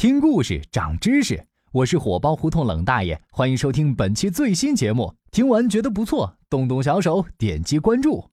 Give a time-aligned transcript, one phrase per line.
[0.00, 5.14] 听故事长知识，我是火爆胡同冷大爷，欢迎收听本期最新节目。
[5.30, 8.30] 听完觉得不错，动动小手点击关注。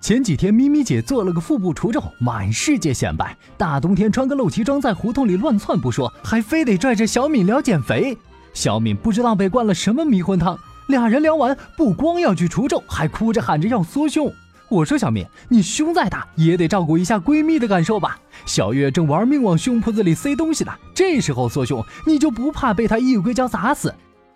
[0.00, 3.36] 前几天咪咪姐做了个腹部除皱，满世界显摆。
[3.58, 8.16] 大冬天穿个露脐装在胡同里乱窜不说，还非得拽着小敏聊减肥。
[8.54, 10.58] 小敏不知道被灌了什么迷魂汤，
[10.88, 14.32] 俩人聊完不光要去除皱，还哭着喊着要缩胸。
[14.70, 18.16] 我说小敏，你胸再大也得照顾一下闺蜜的感受吧。
[18.46, 23.92] 小月正玩命往胸脯子里塞东西呢，这时候缩胸，你就不怕被她一硅胶砸死？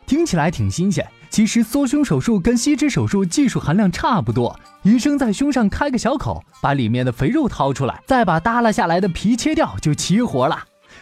[0.06, 4.58] 听起来挺新鲜，其实缩胸手术跟吸脂手术技术含量差不多。
[4.82, 10.58] 医生在胸上开个小口，把里面的肥肉掏出来，再把耷拉下来的皮切掉，就齐活了。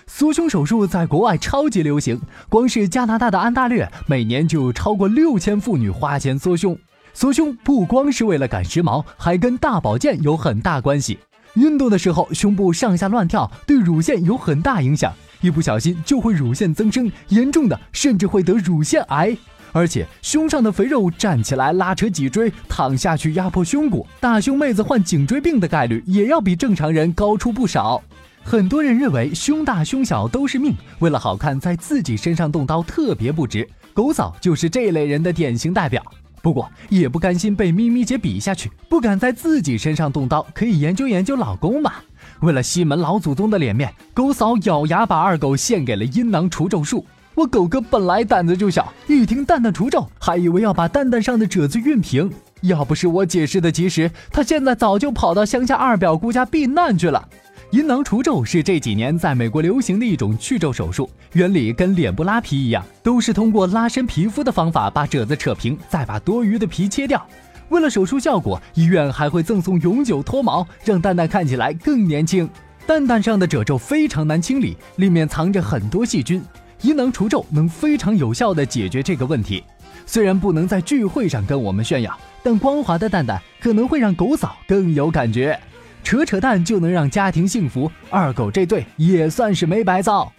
[0.06, 2.20] 缩胸手术在国外超级流行，
[2.50, 6.78] 光是加拿大的安大略，每年就有超过六千妇女花钱缩胸。
[7.14, 11.18] 缩胸不光是为了赶时髦，还跟大保健有很大关系。
[11.54, 15.12] 运动的时候，胸部上下乱跳，对乳腺有很大影响，
[15.42, 19.36] 一不小心就会乳腺增生，严重的甚至会得乳腺癌。
[19.72, 28.02] 而且胸上的肥肉站起来拉扯脊椎，躺下去压迫胸骨，大胸妹子患颈椎病的概率也要比正常人高出不少。
[28.42, 33.68] 很多人认为胸大胸小都是命，为了好看在自己身上动刀特别不值。
[33.94, 36.02] 狗嫂就是这类人的典型代表。
[36.42, 41.92] 不过也不甘心被咪咪姐比下去，不敢在自己身上动刀，可以研究研究老公嘛。
[42.40, 47.06] 为了西门老祖宗的脸面，狗嫂咬牙把二狗献给了阴囊除皱术。
[47.34, 52.30] 我狗哥本来胆子就小，一听蛋蛋除皱，还以为要把蛋蛋上的褶子熨平。
[52.62, 57.26] 要不是我解释的及时，他现在早就跑到乡下二表姑家避难去了。
[57.72, 67.26] 阴囊除皱是这几年在美国流行的一种去皱手术，原理跟脸部拉皮一样，都是通过拉伸皮肤的方法把褶子扯平，再把多余的皮切掉。
[67.70, 72.46] 为了手术效果，医院还会赠送永久脱毛，让蛋蛋看起来更年轻。
[72.86, 76.42] 蛋蛋上的褶皱非常难清理，里面藏着很多细菌，
[76.82, 79.64] 阴囊除皱能非常有效地解决这个问题。
[80.04, 85.58] 虽然不能在聚会上跟我们炫耀，但光滑的蛋蛋可能会让狗嫂更有感觉。
[86.02, 90.32] 扯扯淡就能让家庭幸福，二狗这对也算是没白造。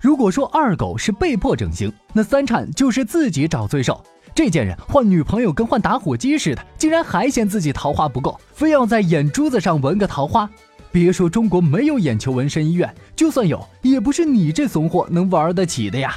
[0.00, 4.02] 如果说二狗是被迫整形，那三产就是自己找罪受。
[4.34, 10.48] 这贱人换女朋友跟换打火机似的，竟然还嫌自己桃花不够，非要在眼珠子上纹个桃花。
[10.92, 16.16] 别说中国没有眼球纹身医院，就算有，也不是你这怂货能玩得起的呀。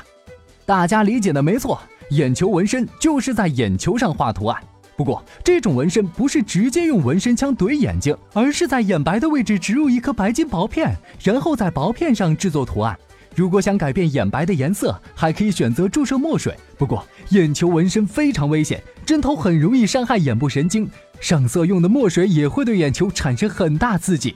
[0.65, 1.79] 大家理解的没错，
[2.11, 4.63] 眼球纹身就是在眼球上画图案。
[4.95, 12.97] 不过，这种纹身不是直接用纹身枪怼眼睛，而是在眼白的位置植入一颗白金薄片，然后在薄片上制作图案。
[13.35, 16.55] 如果想改变眼白的颜色，还可以选择注射墨水。
[16.77, 20.87] 不过，眼球纹身非常危险，针头很容易伤害眼部神经，
[21.19, 24.35] 上色用的墨水也会对眼球产生很大刺激。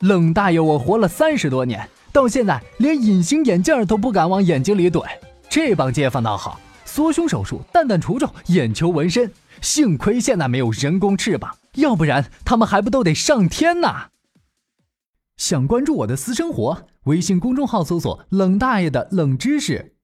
[0.00, 5.02] 冷大爷，我活了三十多年，到现在连隐形眼镜都不敢往眼睛里怼。
[5.48, 9.30] 这帮街坊倒好，缩胸手术、蛋蛋除皱、眼球纹身。
[9.60, 14.06] 幸亏现在没有人工翅膀，要不然他们还不都得上天呢？
[15.36, 19.96] 想关注我的私生活，微信公众号搜索“冷大爷的冷知识”。